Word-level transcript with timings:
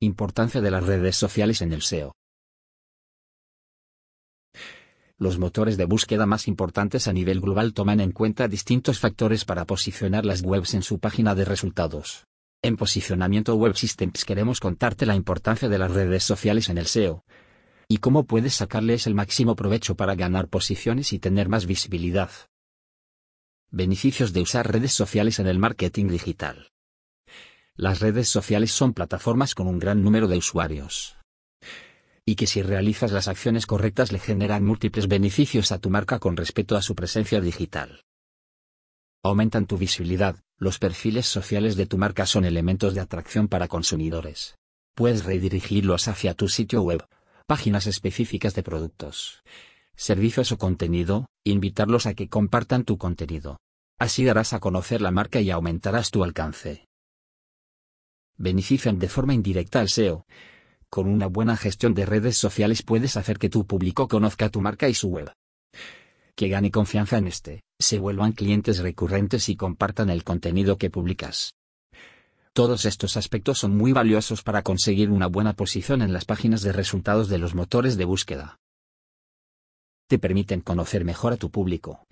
Importancia 0.00 0.60
de 0.60 0.70
las 0.70 0.86
redes 0.86 1.16
sociales 1.16 1.60
en 1.60 1.72
el 1.72 1.82
SEO. 1.82 2.12
Los 5.18 5.38
motores 5.38 5.76
de 5.76 5.86
búsqueda 5.86 6.24
más 6.24 6.46
importantes 6.46 7.08
a 7.08 7.12
nivel 7.12 7.40
global 7.40 7.74
toman 7.74 7.98
en 7.98 8.12
cuenta 8.12 8.46
distintos 8.46 9.00
factores 9.00 9.44
para 9.44 9.64
posicionar 9.64 10.24
las 10.24 10.42
webs 10.42 10.74
en 10.74 10.84
su 10.84 11.00
página 11.00 11.34
de 11.34 11.44
resultados. 11.44 12.28
En 12.62 12.76
Posicionamiento 12.76 13.56
Web 13.56 13.74
Systems 13.74 14.24
queremos 14.24 14.60
contarte 14.60 15.04
la 15.04 15.16
importancia 15.16 15.68
de 15.68 15.78
las 15.78 15.90
redes 15.90 16.22
sociales 16.22 16.68
en 16.68 16.78
el 16.78 16.86
SEO 16.86 17.24
y 17.88 17.96
cómo 17.96 18.22
puedes 18.22 18.54
sacarles 18.54 19.08
el 19.08 19.16
máximo 19.16 19.56
provecho 19.56 19.96
para 19.96 20.14
ganar 20.14 20.46
posiciones 20.46 21.12
y 21.12 21.18
tener 21.18 21.48
más 21.48 21.66
visibilidad. 21.66 22.30
Beneficios 23.72 24.32
de 24.32 24.42
usar 24.42 24.70
redes 24.70 24.92
sociales 24.92 25.40
en 25.40 25.48
el 25.48 25.58
marketing 25.58 26.06
digital. 26.06 26.70
Las 27.80 28.00
redes 28.00 28.28
sociales 28.28 28.72
son 28.72 28.92
plataformas 28.92 29.54
con 29.54 29.68
un 29.68 29.78
gran 29.78 30.02
número 30.02 30.26
de 30.26 30.36
usuarios. 30.36 31.16
Y 32.26 32.34
que 32.34 32.48
si 32.48 32.60
realizas 32.60 33.12
las 33.12 33.28
acciones 33.28 33.66
correctas 33.66 34.10
le 34.10 34.18
generan 34.18 34.64
múltiples 34.64 35.06
beneficios 35.06 35.70
a 35.70 35.78
tu 35.78 35.88
marca 35.88 36.18
con 36.18 36.36
respecto 36.36 36.76
a 36.76 36.82
su 36.82 36.96
presencia 36.96 37.40
digital. 37.40 38.02
Aumentan 39.22 39.66
tu 39.66 39.78
visibilidad, 39.78 40.40
los 40.58 40.80
perfiles 40.80 41.26
sociales 41.26 41.76
de 41.76 41.86
tu 41.86 41.98
marca 41.98 42.26
son 42.26 42.44
elementos 42.44 42.94
de 42.94 43.00
atracción 43.00 43.46
para 43.46 43.68
consumidores. 43.68 44.56
Puedes 44.96 45.24
redirigirlos 45.24 46.08
hacia 46.08 46.34
tu 46.34 46.48
sitio 46.48 46.82
web, 46.82 47.06
páginas 47.46 47.86
específicas 47.86 48.56
de 48.56 48.64
productos, 48.64 49.44
servicios 49.94 50.50
o 50.50 50.58
contenido, 50.58 51.26
invitarlos 51.44 52.06
a 52.06 52.14
que 52.14 52.28
compartan 52.28 52.82
tu 52.82 52.98
contenido. 52.98 53.60
Así 54.00 54.24
darás 54.24 54.52
a 54.52 54.58
conocer 54.58 55.00
la 55.00 55.12
marca 55.12 55.40
y 55.40 55.52
aumentarás 55.52 56.10
tu 56.10 56.24
alcance 56.24 56.87
benefician 58.38 58.98
de 58.98 59.08
forma 59.08 59.34
indirecta 59.34 59.80
al 59.80 59.88
SEO. 59.88 60.24
Con 60.88 61.06
una 61.06 61.26
buena 61.26 61.56
gestión 61.56 61.92
de 61.92 62.06
redes 62.06 62.38
sociales 62.38 62.82
puedes 62.82 63.16
hacer 63.16 63.38
que 63.38 63.50
tu 63.50 63.66
público 63.66 64.08
conozca 64.08 64.48
tu 64.48 64.60
marca 64.60 64.88
y 64.88 64.94
su 64.94 65.08
web. 65.08 65.30
Que 66.34 66.48
gane 66.48 66.70
confianza 66.70 67.18
en 67.18 67.26
este, 67.26 67.62
se 67.78 67.98
vuelvan 67.98 68.32
clientes 68.32 68.78
recurrentes 68.78 69.48
y 69.48 69.56
compartan 69.56 70.08
el 70.08 70.24
contenido 70.24 70.78
que 70.78 70.88
publicas. 70.88 71.52
Todos 72.52 72.86
estos 72.86 73.16
aspectos 73.16 73.58
son 73.58 73.76
muy 73.76 73.92
valiosos 73.92 74.42
para 74.42 74.62
conseguir 74.62 75.10
una 75.10 75.26
buena 75.26 75.52
posición 75.52 76.00
en 76.00 76.12
las 76.12 76.24
páginas 76.24 76.62
de 76.62 76.72
resultados 76.72 77.28
de 77.28 77.38
los 77.38 77.54
motores 77.54 77.96
de 77.96 78.04
búsqueda. 78.04 78.58
Te 80.08 80.18
permiten 80.18 80.62
conocer 80.62 81.04
mejor 81.04 81.34
a 81.34 81.36
tu 81.36 81.50
público. 81.50 82.06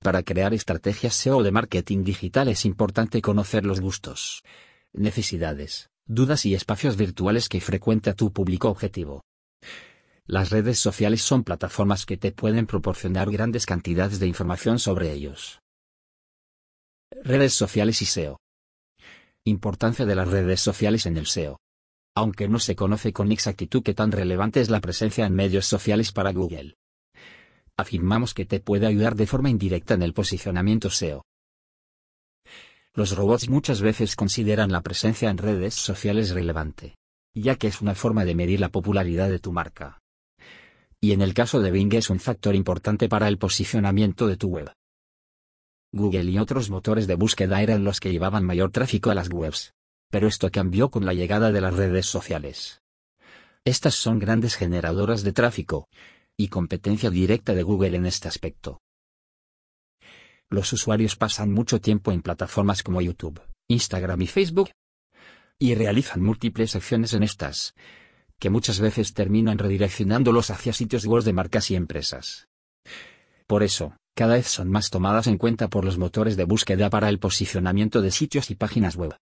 Para 0.00 0.22
crear 0.22 0.54
estrategias 0.54 1.14
SEO 1.14 1.42
de 1.42 1.52
marketing 1.52 2.02
digital 2.02 2.48
es 2.48 2.64
importante 2.64 3.20
conocer 3.20 3.64
los 3.64 3.80
gustos, 3.80 4.42
necesidades, 4.96 5.90
dudas 6.06 6.46
y 6.46 6.54
espacios 6.54 6.96
virtuales 6.96 7.48
que 7.48 7.60
frecuenta 7.60 8.14
tu 8.14 8.32
público 8.32 8.68
objetivo. 8.68 9.22
Las 10.26 10.50
redes 10.50 10.78
sociales 10.78 11.22
son 11.22 11.44
plataformas 11.44 12.04
que 12.04 12.16
te 12.16 12.32
pueden 12.32 12.66
proporcionar 12.66 13.30
grandes 13.30 13.64
cantidades 13.64 14.18
de 14.18 14.26
información 14.26 14.78
sobre 14.78 15.12
ellos. 15.12 15.60
Redes 17.22 17.52
sociales 17.52 18.02
y 18.02 18.06
SEO. 18.06 18.40
Importancia 19.44 20.04
de 20.04 20.16
las 20.16 20.28
redes 20.28 20.60
sociales 20.60 21.06
en 21.06 21.16
el 21.16 21.26
SEO. 21.26 21.60
Aunque 22.16 22.48
no 22.48 22.58
se 22.58 22.74
conoce 22.74 23.12
con 23.12 23.30
exactitud 23.30 23.82
qué 23.82 23.94
tan 23.94 24.10
relevante 24.10 24.60
es 24.60 24.70
la 24.70 24.80
presencia 24.80 25.26
en 25.26 25.34
medios 25.34 25.66
sociales 25.66 26.10
para 26.10 26.32
Google. 26.32 26.74
Afirmamos 27.76 28.34
que 28.34 28.46
te 28.46 28.58
puede 28.58 28.86
ayudar 28.86 29.14
de 29.14 29.26
forma 29.26 29.50
indirecta 29.50 29.94
en 29.94 30.02
el 30.02 30.14
posicionamiento 30.14 30.90
SEO. 30.90 31.22
Los 32.96 33.14
robots 33.14 33.50
muchas 33.50 33.82
veces 33.82 34.16
consideran 34.16 34.72
la 34.72 34.80
presencia 34.80 35.28
en 35.28 35.36
redes 35.36 35.74
sociales 35.74 36.30
relevante, 36.30 36.96
ya 37.34 37.56
que 37.56 37.66
es 37.66 37.82
una 37.82 37.94
forma 37.94 38.24
de 38.24 38.34
medir 38.34 38.58
la 38.58 38.70
popularidad 38.70 39.28
de 39.28 39.38
tu 39.38 39.52
marca. 39.52 39.98
Y 40.98 41.12
en 41.12 41.20
el 41.20 41.34
caso 41.34 41.60
de 41.60 41.70
Bing 41.70 41.92
es 41.92 42.08
un 42.08 42.18
factor 42.18 42.54
importante 42.54 43.06
para 43.10 43.28
el 43.28 43.36
posicionamiento 43.36 44.26
de 44.26 44.38
tu 44.38 44.48
web. 44.48 44.72
Google 45.92 46.24
y 46.24 46.38
otros 46.38 46.70
motores 46.70 47.06
de 47.06 47.16
búsqueda 47.16 47.60
eran 47.60 47.84
los 47.84 48.00
que 48.00 48.10
llevaban 48.10 48.44
mayor 48.44 48.70
tráfico 48.70 49.10
a 49.10 49.14
las 49.14 49.28
webs. 49.30 49.74
Pero 50.10 50.26
esto 50.26 50.50
cambió 50.50 50.90
con 50.90 51.04
la 51.04 51.12
llegada 51.12 51.52
de 51.52 51.60
las 51.60 51.74
redes 51.74 52.06
sociales. 52.06 52.80
Estas 53.66 53.94
son 53.94 54.18
grandes 54.18 54.54
generadoras 54.54 55.22
de 55.22 55.34
tráfico, 55.34 55.86
y 56.34 56.48
competencia 56.48 57.10
directa 57.10 57.52
de 57.52 57.62
Google 57.62 57.96
en 57.96 58.06
este 58.06 58.28
aspecto 58.28 58.80
los 60.50 60.72
usuarios 60.72 61.16
pasan 61.16 61.52
mucho 61.52 61.80
tiempo 61.80 62.12
en 62.12 62.22
plataformas 62.22 62.82
como 62.82 63.00
YouTube, 63.00 63.40
Instagram 63.68 64.22
y 64.22 64.26
Facebook 64.26 64.70
y 65.58 65.74
realizan 65.74 66.22
múltiples 66.22 66.76
acciones 66.76 67.14
en 67.14 67.22
estas, 67.22 67.74
que 68.38 68.50
muchas 68.50 68.80
veces 68.80 69.14
terminan 69.14 69.58
redireccionándolos 69.58 70.50
hacia 70.50 70.72
sitios 70.72 71.06
web 71.06 71.24
de 71.24 71.32
marcas 71.32 71.70
y 71.70 71.76
empresas. 71.76 72.46
Por 73.46 73.62
eso, 73.62 73.96
cada 74.14 74.34
vez 74.34 74.48
son 74.48 74.70
más 74.70 74.90
tomadas 74.90 75.26
en 75.26 75.38
cuenta 75.38 75.68
por 75.68 75.84
los 75.84 75.98
motores 75.98 76.36
de 76.36 76.44
búsqueda 76.44 76.90
para 76.90 77.08
el 77.08 77.18
posicionamiento 77.18 78.02
de 78.02 78.10
sitios 78.10 78.50
y 78.50 78.54
páginas 78.54 78.96
web. 78.96 79.16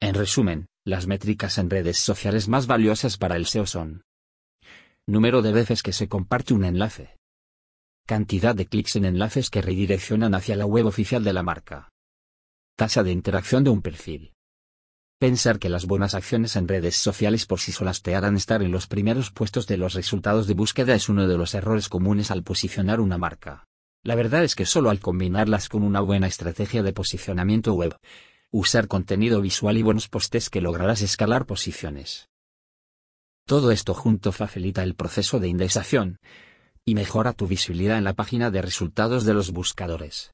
En 0.00 0.14
resumen, 0.14 0.66
las 0.84 1.06
métricas 1.06 1.58
en 1.58 1.70
redes 1.70 1.98
sociales 1.98 2.48
más 2.48 2.66
valiosas 2.66 3.18
para 3.18 3.36
el 3.36 3.46
SEO 3.46 3.66
son 3.66 4.02
número 5.06 5.42
de 5.42 5.52
veces 5.52 5.82
que 5.82 5.92
se 5.92 6.08
comparte 6.08 6.54
un 6.54 6.64
enlace, 6.64 7.17
Cantidad 8.08 8.54
de 8.54 8.64
clics 8.64 8.96
en 8.96 9.04
enlaces 9.04 9.50
que 9.50 9.60
redireccionan 9.60 10.34
hacia 10.34 10.56
la 10.56 10.64
web 10.64 10.86
oficial 10.86 11.22
de 11.22 11.34
la 11.34 11.42
marca. 11.42 11.90
Tasa 12.74 13.02
de 13.02 13.12
interacción 13.12 13.64
de 13.64 13.68
un 13.68 13.82
perfil. 13.82 14.32
Pensar 15.18 15.58
que 15.58 15.68
las 15.68 15.84
buenas 15.84 16.14
acciones 16.14 16.56
en 16.56 16.68
redes 16.68 16.96
sociales 16.96 17.44
por 17.44 17.60
sí 17.60 17.70
solas 17.70 18.00
te 18.00 18.14
harán 18.14 18.34
estar 18.34 18.62
en 18.62 18.72
los 18.72 18.86
primeros 18.86 19.30
puestos 19.30 19.66
de 19.66 19.76
los 19.76 19.92
resultados 19.92 20.46
de 20.46 20.54
búsqueda 20.54 20.94
es 20.94 21.10
uno 21.10 21.28
de 21.28 21.36
los 21.36 21.52
errores 21.52 21.90
comunes 21.90 22.30
al 22.30 22.42
posicionar 22.42 23.00
una 23.00 23.18
marca. 23.18 23.66
La 24.02 24.14
verdad 24.14 24.42
es 24.42 24.54
que 24.54 24.64
solo 24.64 24.88
al 24.88 25.00
combinarlas 25.00 25.68
con 25.68 25.82
una 25.82 26.00
buena 26.00 26.28
estrategia 26.28 26.82
de 26.82 26.94
posicionamiento 26.94 27.74
web, 27.74 27.94
usar 28.50 28.88
contenido 28.88 29.42
visual 29.42 29.76
y 29.76 29.82
buenos 29.82 30.08
postes 30.08 30.48
que 30.48 30.62
lograrás 30.62 31.02
escalar 31.02 31.44
posiciones. 31.44 32.30
Todo 33.46 33.70
esto 33.70 33.92
junto 33.92 34.32
facilita 34.32 34.82
el 34.82 34.94
proceso 34.94 35.40
de 35.40 35.48
indexación, 35.48 36.18
y 36.84 36.94
mejora 36.94 37.32
tu 37.32 37.46
visibilidad 37.46 37.98
en 37.98 38.04
la 38.04 38.14
página 38.14 38.50
de 38.50 38.62
resultados 38.62 39.24
de 39.24 39.34
los 39.34 39.52
buscadores. 39.52 40.32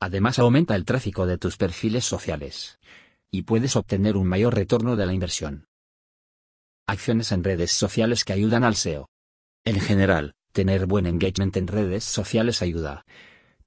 Además 0.00 0.38
aumenta 0.38 0.74
el 0.76 0.84
tráfico 0.84 1.26
de 1.26 1.36
tus 1.36 1.56
perfiles 1.56 2.04
sociales. 2.04 2.78
Y 3.30 3.42
puedes 3.42 3.76
obtener 3.76 4.16
un 4.16 4.26
mayor 4.26 4.54
retorno 4.54 4.96
de 4.96 5.06
la 5.06 5.12
inversión. 5.12 5.66
Acciones 6.88 7.30
en 7.32 7.44
redes 7.44 7.70
sociales 7.70 8.24
que 8.24 8.32
ayudan 8.32 8.64
al 8.64 8.74
SEO. 8.74 9.08
En 9.64 9.78
general, 9.78 10.34
tener 10.52 10.86
buen 10.86 11.06
engagement 11.06 11.56
en 11.56 11.68
redes 11.68 12.02
sociales 12.02 12.62
ayuda. 12.62 13.04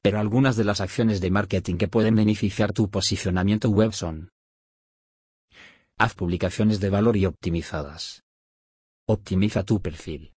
Pero 0.02 0.20
algunas 0.20 0.58
de 0.58 0.66
las 0.66 0.82
acciones 0.82 1.22
de 1.22 1.32
marketing 1.32 1.78
que 1.78 1.88
pueden 1.88 2.16
beneficiar 2.16 2.74
tu 2.74 2.90
posicionamiento 2.90 3.70
web 3.70 3.94
son. 3.94 4.32
Haz 5.98 6.16
publicaciones 6.16 6.80
de 6.80 6.90
valor 6.90 7.16
y 7.16 7.26
optimizadas. 7.26 8.24
Optimiza 9.08 9.64
tu 9.64 9.82
perfil. 9.82 10.34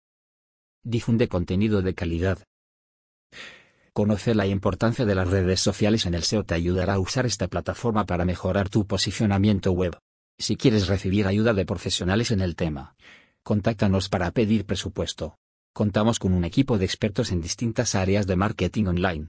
Difunde 0.87 1.29
contenido 1.29 1.81
de 1.81 1.95
calidad. 1.95 2.41
Conocer 3.95 4.37
la 4.37 4.47
importancia 4.47 5.07
de 5.07 5.15
las 5.15 5.29
redes 5.29 5.61
sociales 5.61 6.05
en 6.05 6.13
el 6.13 6.25
SEO 6.25 6.45
te 6.45 6.55
ayudará 6.55 6.95
a 6.95 6.99
usar 6.99 7.25
esta 7.25 7.49
plataforma 7.49 8.05
para 8.05 8.27
mejorar 8.27 8.69
tu 8.69 8.87
posicionamiento 8.87 9.73
web. 9.73 9.97
Si 10.39 10.57
quieres 10.57 10.87
recibir 10.87 11.27
ayuda 11.27 11.55
de 11.55 11.65
profesionales 11.65 12.33
en 12.33 12.43
el 12.43 12.55
tema, 12.55 12.97
contáctanos 13.43 14.11
para 14.11 14.31
pedir 14.33 14.67
presupuesto. 14.67 15.39
Contamos 15.73 16.19
con 16.19 16.35
un 16.35 16.45
equipo 16.45 16.77
de 16.77 16.85
expertos 16.85 17.33
en 17.33 17.41
distintas 17.41 17.95
áreas 17.95 18.27
de 18.27 18.37
marketing 18.37 18.85
online. 18.85 19.29